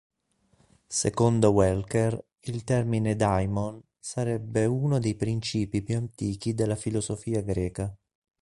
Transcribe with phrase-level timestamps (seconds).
[0.87, 7.95] Secondo Welker, il termine "daimon" sarebbe uno dei principi più antichi della filosofia greca.